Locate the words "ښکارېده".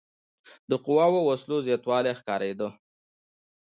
2.19-2.67